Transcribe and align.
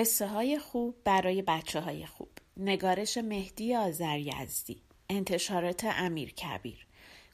قصه 0.00 0.26
های 0.26 0.58
خوب 0.58 0.96
برای 1.04 1.42
بچه 1.42 1.80
های 1.80 2.06
خوب. 2.06 2.28
نگارش 2.56 3.18
مهدی 3.18 3.76
آذر 3.76 4.18
یزدی 4.18 4.82
انتشارات 5.08 5.84
امیر 5.84 6.32
کبیر. 6.32 6.86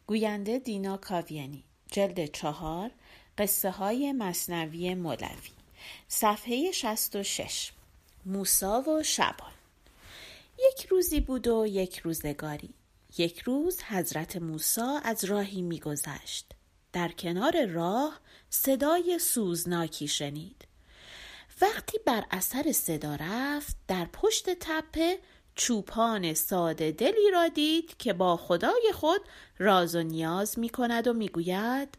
گوینده 0.07 0.59
دینا 0.59 0.97
کاویانی. 0.97 1.65
جلد 1.91 2.33
چهار 2.33 2.91
قصه 3.39 3.71
های 3.71 4.12
مصنوی 4.12 4.95
مولوی. 4.95 5.51
صفحه 6.09 6.73
66 6.73 7.73
موسا 8.25 8.83
و 8.83 9.02
شبان. 9.02 9.52
یک 10.71 10.87
روزی 10.87 11.21
بود 11.21 11.46
و 11.46 11.66
یک 11.66 11.98
روزگاری. 11.98 12.74
یک 13.19 13.41
روز 13.41 13.83
حضرت 13.83 14.37
موسا 14.37 15.01
از 15.05 15.24
راهی 15.24 15.62
میگذشت. 15.62 16.55
در 16.93 17.09
کنار 17.09 17.66
راه 17.66 18.21
صدای 18.51 19.19
سوزناکی 19.19 20.09
شنید. 20.09 20.66
وقتی 21.60 21.98
بر 22.06 22.24
اثر 22.30 22.73
صدا 22.73 23.15
رفت 23.20 23.77
در 23.88 24.05
پشت 24.12 24.51
تپه 24.51 25.19
چوپان 25.55 26.34
ساده 26.34 26.92
دلی 26.92 27.30
را 27.32 27.48
دید 27.48 27.96
که 27.96 28.12
با 28.12 28.37
خدای 28.37 28.91
خود 28.95 29.20
راز 29.59 29.95
و 29.95 30.02
نیاز 30.02 30.59
می 30.59 30.69
کند 30.69 31.09
و 31.09 31.12
می 31.12 31.29
گوید 31.29 31.98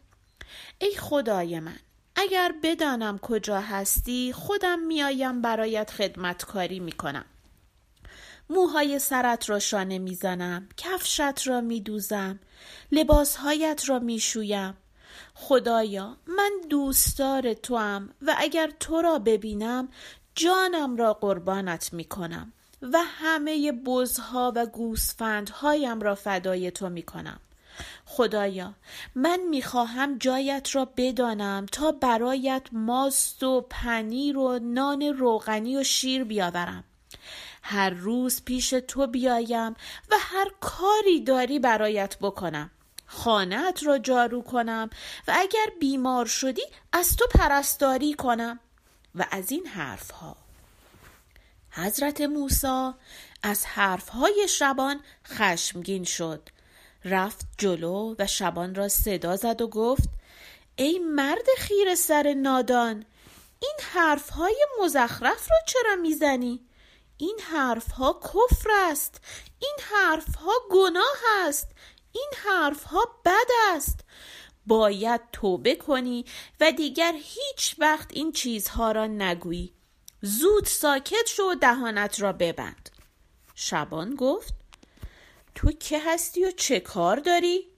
ای 0.78 0.96
خدای 0.96 1.60
من 1.60 1.78
اگر 2.16 2.54
بدانم 2.62 3.18
کجا 3.18 3.60
هستی 3.60 4.32
خودم 4.32 4.78
میآیم 4.78 5.42
برایت 5.42 5.90
خدمتکاری 5.90 6.80
می 6.80 6.92
کنم. 6.92 7.24
موهای 8.50 8.98
سرت 8.98 9.50
را 9.50 9.58
شانه 9.58 9.98
می‌زنم 9.98 10.68
کفشت 10.76 11.48
را 11.48 11.60
میدوزم 11.60 12.38
لباسهایت 12.92 13.82
را 13.86 13.98
می‌شویم 13.98 14.74
خدایا 15.34 16.16
من 16.26 16.50
دوستدار 16.70 17.54
توام 17.54 18.10
و 18.22 18.34
اگر 18.38 18.70
تو 18.80 19.02
را 19.02 19.18
ببینم 19.18 19.88
جانم 20.34 20.96
را 20.96 21.14
قربانت 21.14 21.92
می 21.92 22.04
کنم 22.04 22.52
و 22.82 22.98
همه 23.04 23.72
بزها 23.72 24.52
و 24.56 24.66
گوسفندهایم 24.66 26.00
را 26.00 26.14
فدای 26.14 26.70
تو 26.70 26.88
می 26.88 27.02
کنم 27.02 27.40
خدایا 28.04 28.74
من 29.14 29.40
می‌خواهم 29.50 30.18
جایت 30.18 30.68
را 30.74 30.88
بدانم 30.96 31.66
تا 31.72 31.92
برایت 31.92 32.62
ماست 32.72 33.42
و 33.42 33.66
پنیر 33.70 34.38
و 34.38 34.58
نان 34.58 35.02
روغنی 35.02 35.76
و 35.76 35.82
شیر 35.82 36.24
بیاورم. 36.24 36.84
هر 37.62 37.90
روز 37.90 38.44
پیش 38.44 38.70
تو 38.70 39.06
بیایم 39.06 39.72
و 40.10 40.14
هر 40.18 40.50
کاری 40.60 41.20
داری 41.20 41.58
برایت 41.58 42.16
بکنم. 42.20 42.70
خانت 43.10 43.86
را 43.86 43.98
جارو 43.98 44.42
کنم 44.42 44.90
و 45.28 45.34
اگر 45.36 45.66
بیمار 45.80 46.26
شدی 46.26 46.62
از 46.92 47.16
تو 47.16 47.26
پرستاری 47.26 48.14
کنم. 48.14 48.60
و 49.14 49.26
از 49.30 49.50
این 49.50 49.66
حرف 49.66 50.10
ها 50.10 50.36
حضرت 51.70 52.20
موسی 52.20 52.90
از 53.42 53.66
حرف 53.66 54.08
های 54.08 54.46
شبان 54.48 55.00
خشمگین 55.26 56.04
شد. 56.04 56.48
رفت 57.04 57.46
جلو 57.58 58.14
و 58.18 58.26
شبان 58.26 58.74
را 58.74 58.88
صدا 58.88 59.36
زد 59.36 59.60
و 59.60 59.68
گفت 59.68 60.08
ای 60.76 60.98
مرد 60.98 61.46
خیر 61.58 61.94
سر 61.94 62.34
نادان 62.34 63.04
این 63.60 63.76
حرف 63.92 64.30
های 64.30 64.66
مزخرف 64.80 65.50
را 65.50 65.56
چرا 65.66 65.96
می‌زنی؟ 65.96 66.60
این 67.16 67.38
حرف 67.52 67.90
ها 67.90 68.20
کفر 68.22 68.70
است 68.72 69.20
این 69.58 69.76
حرف 69.92 70.34
ها 70.34 70.52
گناه 70.70 71.18
است 71.46 71.68
این 72.18 72.30
حرف 72.44 72.82
ها 72.82 73.08
بد 73.24 73.48
است. 73.74 74.00
باید 74.66 75.20
توبه 75.32 75.74
کنی 75.74 76.24
و 76.60 76.72
دیگر 76.72 77.14
هیچ 77.16 77.74
وقت 77.78 78.08
این 78.12 78.32
چیزها 78.32 78.92
را 78.92 79.06
نگویی. 79.06 79.72
زود 80.22 80.64
ساکت 80.66 81.26
شو 81.26 81.42
و 81.42 81.54
دهانت 81.54 82.20
را 82.20 82.32
ببند. 82.32 82.90
شبان 83.54 84.14
گفت 84.14 84.54
تو 85.54 85.72
که 85.72 86.00
هستی 86.00 86.44
و 86.44 86.50
چه 86.50 86.80
کار 86.80 87.16
داری؟ 87.16 87.68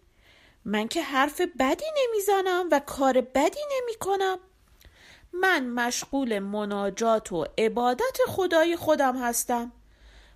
من 0.65 0.89
که 0.89 1.03
حرف 1.03 1.41
بدی 1.59 1.85
نمی‌زنم 1.97 2.69
و 2.73 2.81
کار 2.81 3.21
بدی 3.21 3.61
نمی 3.77 3.95
کنم 3.95 4.39
من 5.33 5.67
مشغول 5.67 6.39
مناجات 6.39 7.33
و 7.33 7.47
عبادت 7.59 8.19
خدای 8.27 8.77
خودم 8.77 9.17
هستم. 9.17 9.73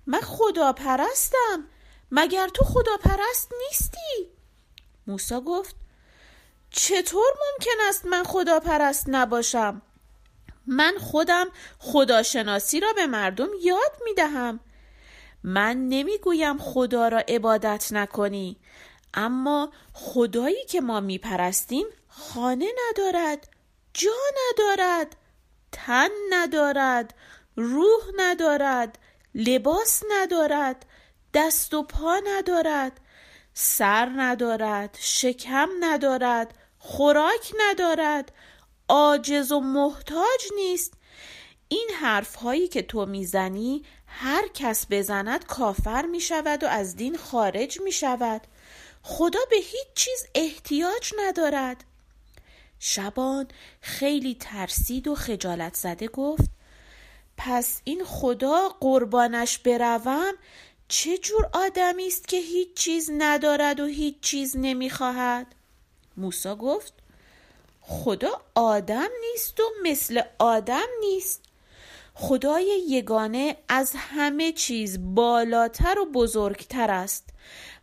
من 0.07 0.21
خدا 0.21 0.73
پرستم 0.73 1.69
مگر 2.17 2.49
تو 2.49 2.65
خدا 2.65 2.97
پرست 3.05 3.53
نیستی؟ 3.63 4.31
موسا 5.07 5.41
گفت 5.41 5.77
چطور 6.71 7.33
ممکن 7.33 7.89
است 7.89 8.07
من 8.07 8.25
خدا 8.25 8.61
پرست 8.61 9.05
نباشم؟ 9.09 9.83
من 10.67 10.95
خودم 11.01 11.47
خداشناسی 11.79 12.81
را 12.81 12.93
به 12.93 13.07
مردم 13.07 13.49
یاد 13.63 13.93
می 14.05 14.15
دهم 14.15 14.61
من 15.45 15.89
نمی‌گویم 15.89 16.59
خدا 16.59 17.09
را 17.09 17.19
عبادت 17.29 17.89
نکنی 17.93 18.57
اما 19.15 19.73
خدایی 19.93 20.65
که 20.65 20.81
ما 20.81 21.01
می 21.01 21.19
پرستیم 21.19 21.87
خانه 22.09 22.69
ندارد 22.91 23.49
جا 23.95 24.11
ندارد 24.51 25.17
تن 25.73 26.09
ندارد 26.31 27.15
روح 27.57 28.03
ندارد 28.17 28.99
لباس 29.35 30.03
ندارد 30.11 30.87
دست 31.35 31.75
و 31.75 31.83
پا 31.83 32.21
ندارد 32.25 33.01
سر 33.55 34.11
ندارد 34.17 34.97
شکم 35.01 35.69
ندارد 35.81 36.55
خوراک 36.79 37.55
ندارد 37.59 38.33
عاجز 38.89 39.53
و 39.53 39.61
محتاج 39.61 40.41
نیست. 40.57 40.95
این 41.69 41.89
حرف 42.01 42.35
هایی 42.35 42.69
که 42.69 42.83
تو 42.83 43.07
می‌زنی 43.07 43.83
هر 44.07 44.49
کس 44.55 44.87
بزند 44.91 45.47
کافر 45.47 46.07
می 46.07 46.21
شود 46.21 46.65
و 46.65 46.67
از 46.67 46.97
دین 46.97 47.17
خارج 47.17 47.81
می 47.81 47.93
شود 47.93 48.41
خدا 49.03 49.41
به 49.51 49.57
هیچ 49.57 49.95
چیز 49.95 50.27
احتیاج 50.35 51.13
ندارد. 51.27 51.85
شبان 52.79 53.49
خیلی 53.81 54.37
ترسید 54.41 55.09
و 55.09 55.15
خجالت 55.15 55.75
زده 55.75 56.09
گفت 56.09 56.51
پس 57.37 57.81
این 57.85 58.05
خدا 58.05 58.69
قربانش 58.81 59.59
بروم 59.59 60.33
چه 60.89 61.19
جور 61.19 61.51
آدمی 61.53 62.07
است 62.07 62.29
که 62.29 62.37
هیچ 62.37 62.75
چیز 62.75 63.11
ندارد 63.19 63.81
و 63.81 63.87
هیچ 63.87 64.21
چیز 64.21 64.57
نمی‌خواهد؟ 64.57 65.47
موسا 66.17 66.57
گفت 66.57 66.93
خدا 67.81 68.43
آدم 68.55 69.09
نیست 69.31 69.61
و 69.61 69.63
مثل 69.83 70.23
آدم 70.39 70.87
نیست. 71.01 71.43
خدای 72.15 72.83
یگانه 72.89 73.57
از 73.69 73.93
همه 73.97 74.53
چیز 74.53 74.99
بالاتر 75.15 75.99
و 75.99 76.05
بزرگتر 76.05 76.91
است 76.91 77.29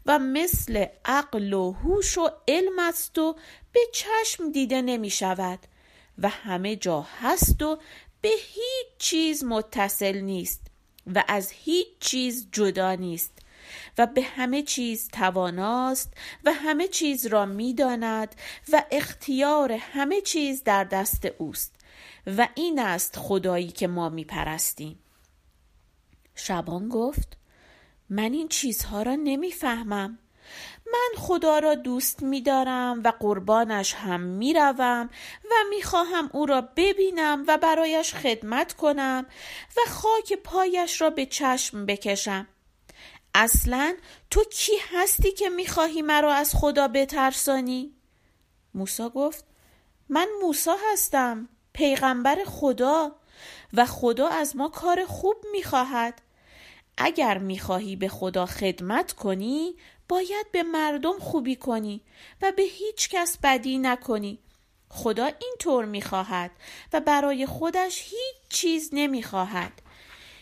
و 0.05 0.19
مثل 0.19 0.85
عقل 1.05 1.53
و 1.53 1.71
هوش 1.71 2.17
و 2.17 2.29
علم 2.47 2.79
است 2.79 3.17
و 3.17 3.35
به 3.71 3.79
چشم 3.93 4.51
دیده 4.51 4.81
نمی 4.81 5.09
شود 5.09 5.59
و 6.17 6.29
همه 6.29 6.75
جا 6.75 7.01
هست 7.21 7.61
و 7.61 7.79
به 8.21 8.29
هیچ 8.29 8.87
چیز 8.97 9.43
متصل 9.43 10.17
نیست. 10.19 10.70
و 11.07 11.23
از 11.27 11.51
هیچ 11.51 11.87
چیز 11.99 12.47
جدا 12.51 12.95
نیست 12.95 13.31
و 13.97 14.07
به 14.07 14.21
همه 14.21 14.61
چیز 14.61 15.07
تواناست 15.07 16.13
و 16.43 16.53
همه 16.53 16.87
چیز 16.87 17.25
را 17.25 17.45
می‌داند 17.45 18.35
و 18.71 18.83
اختیار 18.91 19.71
همه 19.71 20.21
چیز 20.21 20.63
در 20.63 20.83
دست 20.83 21.25
اوست 21.37 21.75
و 22.37 22.47
این 22.55 22.79
است 22.79 23.15
خدایی 23.19 23.67
که 23.67 23.87
ما 23.87 24.09
میپرستیم. 24.09 24.99
شبان 26.35 26.89
گفت 26.89 27.37
من 28.09 28.33
این 28.33 28.47
چیزها 28.47 29.01
را 29.01 29.15
نمی‌فهمم. 29.15 30.19
من 30.91 31.21
خدا 31.21 31.59
را 31.59 31.75
دوست 31.75 32.23
میدارم 32.23 33.01
و 33.03 33.13
قربانش 33.19 33.93
هم 33.93 34.21
می‌روم 34.21 35.09
و 35.43 35.53
می‌خواهم 35.69 36.29
او 36.33 36.45
را 36.45 36.61
ببینم 36.61 37.43
و 37.47 37.57
برایش 37.57 38.13
خدمت 38.13 38.73
کنم 38.73 39.25
و 39.77 39.89
خاک 39.89 40.33
پایش 40.33 41.01
را 41.01 41.09
به 41.09 41.25
چشم 41.25 41.85
بکشم 41.85 42.47
اصلا 43.35 43.95
تو 44.29 44.43
کی 44.43 44.73
هستی 44.91 45.31
که 45.31 45.49
می‌خواهی 45.49 46.01
مرا 46.01 46.33
از 46.33 46.55
خدا 46.55 46.87
بترسانی؟ 46.87 47.93
موسا 48.73 49.09
گفت 49.09 49.45
من 50.09 50.27
موسا 50.41 50.77
هستم 50.91 51.49
پیغمبر 51.73 52.37
خدا 52.45 53.11
و 53.73 53.85
خدا 53.85 54.27
از 54.27 54.55
ما 54.55 54.69
کار 54.69 55.05
خوب 55.05 55.35
می‌خواهد 55.51 56.21
اگر 56.97 57.37
می‌خواهی 57.37 57.95
به 57.95 58.07
خدا 58.07 58.45
خدمت 58.45 59.13
کنی 59.13 59.75
باید 60.11 60.51
به 60.51 60.63
مردم 60.63 61.19
خوبی 61.19 61.55
کنی 61.55 62.01
و 62.41 62.51
به 62.51 62.63
هیچ 62.63 63.09
کس 63.09 63.37
بدی 63.43 63.77
نکنی. 63.77 64.39
خدا 64.89 65.25
این 65.25 65.55
طور 65.59 65.85
می‌خواهد 65.85 66.51
و 66.93 66.99
برای 66.99 67.45
خودش 67.45 68.01
هیچ 68.03 68.35
چیز 68.49 68.89
نمی‌خواهد. 68.93 69.81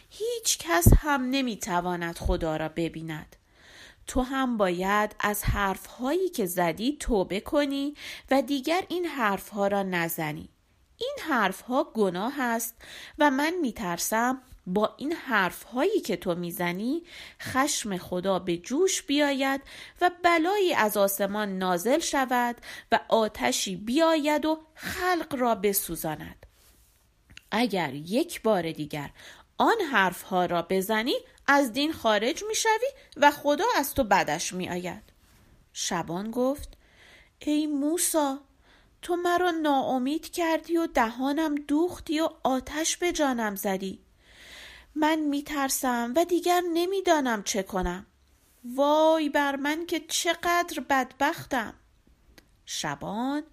هیچ 0.09 0.57
کس 0.57 0.87
هم 0.97 1.29
نمی‌تواند 1.29 2.17
خدا 2.17 2.57
را 2.57 2.69
ببیند. 2.69 3.35
تو 4.07 4.21
هم 4.21 4.57
باید 4.57 5.15
از 5.19 5.43
حرفهایی 5.43 6.29
که 6.29 6.45
زدی 6.45 6.97
توبه 6.99 7.39
کنی 7.39 7.93
و 8.31 8.41
دیگر 8.41 8.83
این 8.87 9.05
حرفها 9.05 9.67
را 9.67 9.83
نزنی. 9.83 10.49
این 10.97 11.15
حرف 11.29 11.61
ها 11.61 11.83
گناه 11.83 12.41
است 12.41 12.75
و 13.19 13.31
من 13.31 13.53
میترسم 13.61 14.41
با 14.67 14.95
این 14.97 15.13
حرف 15.13 15.63
هایی 15.63 15.99
که 15.99 16.17
تو 16.17 16.35
می‌زنی 16.35 17.03
خشم 17.41 17.97
خدا 17.97 18.39
به 18.39 18.57
جوش 18.57 19.01
بیاید 19.01 19.61
و 20.01 20.11
بلایی 20.23 20.73
از 20.73 20.97
آسمان 20.97 21.57
نازل 21.57 21.99
شود 21.99 22.55
و 22.91 22.99
آتشی 23.09 23.75
بیاید 23.75 24.45
و 24.45 24.59
خلق 24.75 25.35
را 25.37 25.55
بسوزاند. 25.55 26.45
اگر 27.51 27.93
یک 27.93 28.41
بار 28.41 28.71
دیگر 28.71 29.09
آن 29.57 29.77
حرف 29.91 30.21
ها 30.21 30.45
را 30.45 30.67
بزنی 30.69 31.15
از 31.47 31.73
دین 31.73 31.93
خارج 31.93 32.43
می‌شوی 32.47 32.87
و 33.17 33.31
خدا 33.31 33.65
از 33.75 33.93
تو 33.93 34.03
بدش 34.03 34.53
میآید. 34.53 35.03
شبان 35.73 36.31
گفت 36.31 36.77
ای 37.39 37.67
موسا 37.67 38.39
تو 39.01 39.15
مرا 39.15 39.51
ناامید 39.51 40.31
کردی 40.31 40.77
و 40.77 40.87
دهانم 40.87 41.55
دوختی 41.55 42.19
و 42.19 42.29
آتش 42.43 42.97
به 42.97 43.11
جانم 43.11 43.55
زدی. 43.55 43.99
من 44.99 45.19
میترسم 45.19 46.13
و 46.15 46.25
دیگر 46.25 46.61
نمی‌دانم 46.73 47.43
چه 47.43 47.63
کنم. 47.63 48.05
وای 48.75 49.29
بر 49.29 49.55
من 49.55 49.85
که 49.85 49.99
چقدر 49.99 50.79
بدبختم. 50.89 51.73
شبان 52.65 53.43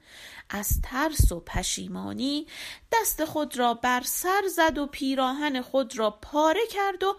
از 0.50 0.69
ترس 0.84 1.32
و 1.32 1.40
پشیمانی 1.40 2.46
دست 2.93 3.25
خود 3.25 3.58
را 3.58 3.75
بر 3.75 4.00
سر 4.00 4.43
زد 4.48 4.78
و 4.78 4.87
پیراهن 4.87 5.60
خود 5.60 5.98
را 5.98 6.10
پاره 6.10 6.66
کرد 6.70 7.02
و 7.02 7.16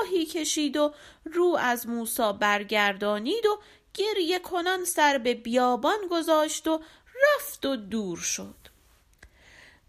آهی 0.00 0.26
کشید 0.26 0.76
و 0.76 0.94
رو 1.24 1.56
از 1.60 1.88
موسا 1.88 2.32
برگردانید 2.32 3.46
و 3.46 3.60
گریه 3.94 4.38
کنان 4.38 4.84
سر 4.84 5.18
به 5.18 5.34
بیابان 5.34 5.98
گذاشت 6.10 6.68
و 6.68 6.80
رفت 7.24 7.66
و 7.66 7.76
دور 7.76 8.18
شد. 8.18 8.67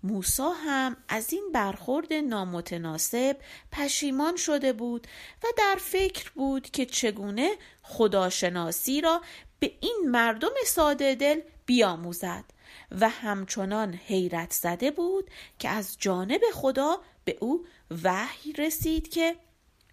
موسا 0.04 0.50
هم 0.50 0.98
از 1.07 1.34
این 1.34 1.50
برخورد 1.54 2.13
نامتناسب 2.13 3.38
پشیمان 3.72 4.36
شده 4.36 4.74
بود 4.74 5.07
و 5.44 5.48
در 5.57 5.78
فکر 5.80 6.31
بود 6.36 6.69
که 6.69 6.86
چگونه 6.86 7.56
خداشناسی 7.81 9.01
را 9.01 9.22
به 9.60 9.72
این 9.80 10.04
مردم 10.06 10.54
ساده 10.66 11.16
دل 11.16 11.42
بیاموزد 11.66 12.44
و 12.92 13.10
همچنان 13.10 13.94
حیرت 13.94 14.51
زده 14.51 14.92
بود 14.92 15.31
که 15.60 15.69
از 15.69 15.98
جانب 16.00 16.42
خدا 16.54 17.01
به 17.25 17.38
او 17.42 17.66
وحی 18.04 18.54
رسید 18.54 19.10
که 19.10 19.36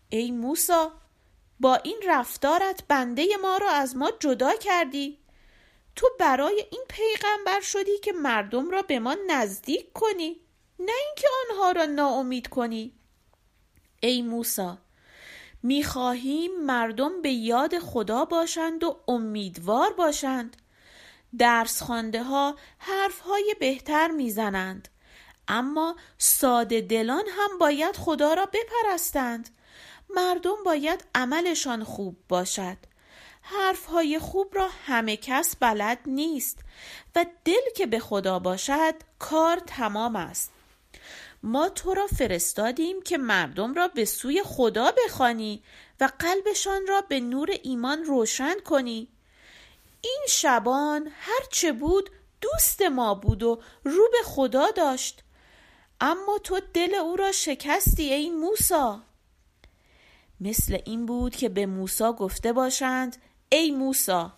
ای 0.09 0.31
موسا 0.31 0.93
با 1.61 1.77
این 1.77 2.03
رفتارت 2.09 2.85
بنده 2.89 3.27
ما 3.43 3.57
را 3.57 3.71
از 3.71 3.97
ما 3.97 4.11
جدا 4.21 4.53
کردی. 4.57 5.19
تو 5.97 6.07
برای 6.19 6.67
این 6.71 6.85
پیغمبر 6.89 7.61
شدی 7.61 7.99
که 7.99 8.13
مردم 8.13 8.71
را 8.71 8.83
به 8.83 8.99
ما 8.99 9.17
نزدیک 9.27 9.93
کنی 9.93 10.41
نه 10.79 10.93
اینکه 11.07 11.29
آنها 11.45 11.73
را 11.73 11.85
ناامید 11.85 12.49
کنی. 12.49 12.93
ای 14.01 14.23
موسا 14.23 14.79
می‌خواهیم 15.63 16.61
مردم 16.61 17.23
به 17.23 17.31
یاد 17.31 17.79
خدا 17.79 18.25
باشند 18.25 18.85
و 18.85 19.01
امیدوار 19.09 19.93
باشند. 19.93 20.57
درس 21.39 21.83
خانده 21.83 22.23
ها 22.23 22.57
حرف 22.79 23.21
های 23.21 23.57
بهتر 23.61 24.09
می‌زنند 24.09 24.89
اما 25.49 25.97
ساده 26.19 26.81
دلان 26.81 27.25
هم 27.29 27.59
باید 27.59 27.97
خدا 27.97 28.35
را 28.35 28.47
بپرستند. 28.47 29.49
مردم 30.11 30.57
باید 30.65 31.05
عملشان 31.15 31.85
خوب 31.85 32.17
باشد. 32.29 32.77
حرفهای 33.49 34.19
خوب 34.19 34.55
را 34.55 34.69
همه 34.87 35.17
کس 35.17 35.57
بلد 35.57 35.99
نیست 36.07 36.59
و 37.17 37.27
دل 37.45 37.73
که 37.77 37.87
به 37.87 37.99
خدا 37.99 38.39
باشد 38.39 38.95
کار 39.19 39.59
تمام 39.67 40.17
است. 40.17 40.53
ما 41.43 41.69
تو 41.69 41.95
را 41.95 42.07
فرستادیم 42.07 43.03
که 43.03 43.19
مردم 43.19 43.75
را 43.75 43.89
به 43.89 44.05
سوی 44.05 44.43
خدا 44.45 44.93
بخوانی 45.05 45.63
و 46.01 46.09
قلبشان 46.19 46.87
را 46.89 47.01
به 47.01 47.21
نور 47.21 47.51
ایمان 47.63 48.05
روشن 48.05 48.55
کنی. 48.65 49.09
این 50.01 50.25
شبان 50.29 51.09
هرچه 51.21 51.73
بود 51.73 52.11
دوست 52.41 52.83
ما 52.83 53.15
بود 53.15 53.43
و 53.43 53.63
رو 53.85 54.09
به 54.13 54.25
خدا 54.25 54.71
داشت. 54.71 55.23
اما 56.01 56.39
تو 56.45 56.61
دل 56.75 56.95
او 56.95 57.17
را 57.17 57.33
شکستی 57.33 58.13
ای 58.13 58.31
موسا 58.31 59.03
مثل 60.41 60.79
این 60.85 61.07
بود 61.07 61.37
که 61.37 61.49
به 61.49 61.67
موسا 61.67 62.13
گفته 62.13 62.53
باشند 62.53 63.17
ای 63.49 63.71
موسا 63.71 64.33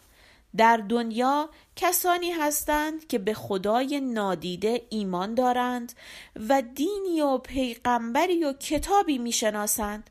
در 0.57 0.77
دنیا 0.77 1.51
کسانی 1.77 2.31
هستند 2.31 3.07
که 3.07 3.19
به 3.19 3.35
خدای 3.35 4.01
نادیده 4.01 4.87
ایمان 4.91 5.35
دارند 5.35 5.93
و 6.49 6.63
دینی 6.63 7.21
و 7.21 7.39
پیغمبری 7.39 8.45
و 8.45 8.53
کتابی 8.53 9.19
می‌شناسند 9.19 10.11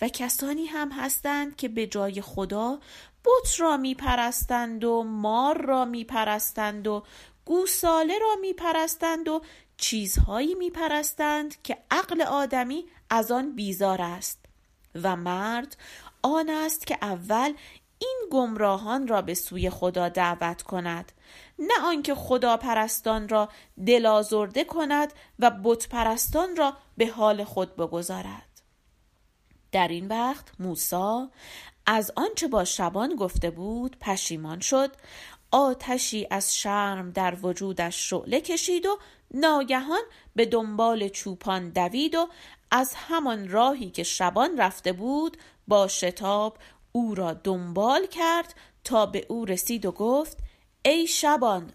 و 0.00 0.08
کسانی 0.08 0.66
هم 0.66 0.92
هستند 0.92 1.56
که 1.56 1.68
به 1.68 1.86
جای 1.86 2.20
خدا 2.20 2.78
بت 3.24 3.60
را 3.60 3.76
میپرستند 3.76 4.84
و 4.84 5.02
مار 5.02 5.62
را 5.62 5.84
میپرستند 5.84 6.86
و 6.86 7.02
گوساله 7.44 8.18
را 8.18 8.36
میپرستند 8.40 9.28
و 9.28 9.42
چیزهایی 9.76 10.54
میپرستند 10.54 11.62
که 11.62 11.78
عقل 11.90 12.22
آدمی 12.22 12.84
از 13.10 13.30
آن 13.30 13.54
بیزار 13.54 14.02
است 14.02 14.38
و 15.02 15.16
مرد 15.16 15.76
آن 16.22 16.50
است 16.50 16.86
که 16.86 16.98
اول 17.02 17.54
این 18.06 18.28
گمراهان 18.30 19.08
را 19.08 19.22
به 19.22 19.34
سوی 19.34 19.70
خدا 19.70 20.08
دعوت 20.08 20.62
کند. 20.62 21.12
نه 21.58 21.74
آنکه 21.84 22.14
خدا 22.14 22.56
پرستان 22.56 23.28
را 23.28 23.48
دلازرده 23.86 24.64
کند 24.64 25.12
و 25.38 25.50
بت 25.50 25.88
پرستان 25.88 26.56
را 26.56 26.76
به 26.96 27.06
حال 27.06 27.44
خود 27.44 27.76
بگذارد. 27.76 28.62
در 29.72 29.88
این 29.88 30.08
وقت 30.08 30.44
موسی 30.58 31.26
از 31.86 32.12
آنچه 32.16 32.48
با 32.48 32.64
شبان 32.64 33.16
گفته 33.16 33.50
بود 33.50 33.96
پشیمان 34.00 34.60
شد 34.60 34.90
آتشی 35.50 36.26
از 36.30 36.56
شرم 36.56 37.10
در 37.10 37.36
وجودش 37.42 38.10
شعله 38.10 38.40
کشید 38.40 38.86
و 38.86 38.98
ناگهان 39.34 40.02
به 40.36 40.46
دنبال 40.46 41.08
چوپان 41.08 41.70
دوید 41.70 42.14
و 42.14 42.28
از 42.70 42.92
همان 42.94 43.48
راهی 43.48 43.90
که 43.90 44.02
شبان 44.02 44.56
رفته 44.58 44.92
بود 44.92 45.36
با 45.68 45.88
شتاب 45.88 46.58
او 46.96 47.14
را 47.14 47.32
دنبال 47.32 48.06
کرد 48.06 48.54
تا 48.84 49.06
به 49.06 49.26
او 49.28 49.44
رسید 49.44 49.86
و 49.86 49.92
گفت 49.92 50.38
ای 50.84 51.06
شبان 51.06 51.72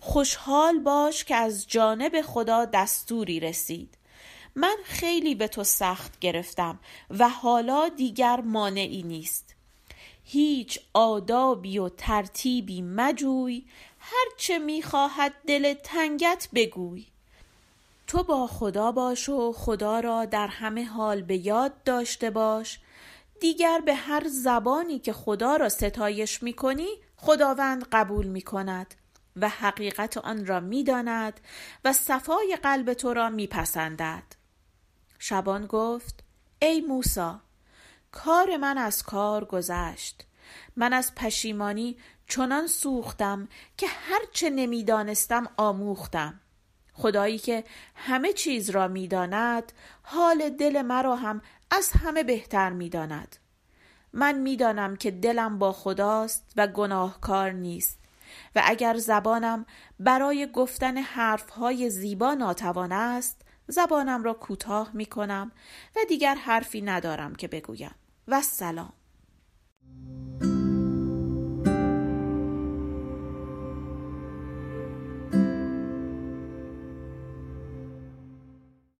خوشحال 0.00 0.78
باش 0.78 1.24
که 1.24 1.36
از 1.36 1.66
جانب 1.68 2.22
خدا 2.22 2.64
دستوری 2.64 3.40
رسید. 3.40 3.98
من 4.54 4.76
خیلی 4.84 5.34
به 5.34 5.48
تو 5.48 5.64
سخت 5.64 6.18
گرفتم 6.18 6.78
و 7.10 7.28
حالا 7.28 7.88
دیگر 7.88 8.40
مانعی 8.40 9.02
نیست. 9.02 9.54
هیچ 10.24 10.80
آدابی 10.94 11.78
و 11.78 11.88
ترتیبی 11.88 12.82
مجوی 12.82 13.64
هرچه 13.98 14.58
می‌خواهد 14.58 15.32
دل 15.46 15.74
تنگت 15.74 16.48
بگوی. 16.54 17.06
تو 18.06 18.22
با 18.22 18.46
خدا 18.46 18.92
باش 18.92 19.28
و 19.28 19.52
خدا 19.52 20.00
را 20.00 20.24
در 20.24 20.46
همه 20.46 20.84
حال 20.84 21.22
به 21.22 21.46
یاد 21.46 21.82
داشته 21.82 22.30
باش 22.30 22.78
دیگر 23.42 23.80
به 23.86 23.94
هر 23.94 24.28
زبانی 24.28 24.98
که 24.98 25.12
خدا 25.12 25.56
را 25.56 25.68
ستایش 25.68 26.42
می 26.42 26.52
کنی 26.52 26.88
خداوند 27.16 27.86
قبول 27.92 28.26
می 28.26 28.42
کند 28.42 28.94
و 29.36 29.48
حقیقت 29.48 30.16
آن 30.16 30.46
را 30.46 30.60
می 30.60 30.84
داند 30.84 31.40
و 31.84 31.92
صفای 31.92 32.58
قلب 32.62 32.94
تو 32.94 33.14
را 33.14 33.30
می 33.30 33.46
پسندد. 33.46 34.22
شبان 35.18 35.66
گفت 35.66 36.24
ای 36.62 36.80
موسا 36.80 37.40
کار 38.12 38.56
من 38.56 38.78
از 38.78 39.02
کار 39.02 39.44
گذشت 39.44 40.26
من 40.76 40.92
از 40.92 41.14
پشیمانی 41.14 41.96
چنان 42.28 42.66
سوختم 42.66 43.48
که 43.76 43.86
هرچه 43.86 44.50
نمی‌دانستم 44.50 45.48
آموختم 45.56 46.40
خدایی 46.94 47.38
که 47.38 47.64
همه 47.94 48.32
چیز 48.32 48.70
را 48.70 48.88
می‌داند 48.88 49.72
حال 50.02 50.50
دل 50.50 50.82
مرا 50.82 51.16
هم 51.16 51.42
از 51.74 51.90
همه 51.90 52.22
بهتر 52.22 52.70
می‌داند. 52.70 53.36
من 54.12 54.38
می‌دانم 54.38 54.96
که 54.96 55.10
دلم 55.10 55.58
با 55.58 55.72
خداست 55.72 56.52
و 56.56 56.66
گناهکار 56.66 57.50
نیست 57.50 57.98
و 58.56 58.62
اگر 58.64 58.96
زبانم 58.96 59.66
برای 60.00 60.48
گفتن 60.52 60.96
حرفهای 60.96 61.90
زیبا 61.90 62.34
ناتوان 62.34 62.92
است 62.92 63.42
زبانم 63.66 64.22
را 64.22 64.34
کوتاه 64.34 64.90
می 64.92 65.06
کنم 65.06 65.52
و 65.96 65.98
دیگر 66.08 66.34
حرفی 66.34 66.82
ندارم 66.82 67.34
که 67.34 67.48
بگویم. 67.48 67.94
و 68.28 68.42
سلام. 68.42 68.92